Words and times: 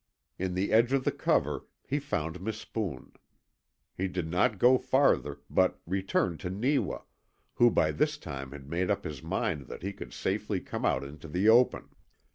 In 0.39 0.55
the 0.55 0.71
edge 0.73 0.93
of 0.93 1.03
the 1.03 1.11
cover 1.11 1.67
he 1.87 1.99
found 1.99 2.41
Mispoon. 2.41 3.11
He 3.95 4.07
did 4.07 4.27
not 4.27 4.57
go 4.57 4.79
farther, 4.79 5.41
but 5.47 5.79
returned 5.85 6.39
to 6.39 6.49
Neewa, 6.49 7.01
who 7.53 7.69
by 7.69 7.91
this 7.91 8.17
time 8.17 8.51
had 8.51 8.67
made 8.67 8.89
up 8.89 9.03
his 9.03 9.21
mind 9.21 9.67
that 9.67 9.83
he 9.83 9.93
could 9.93 10.11
safely 10.11 10.59
come 10.59 10.85
out 10.85 11.03
into 11.03 11.27
the 11.27 11.49
open. 11.49 11.89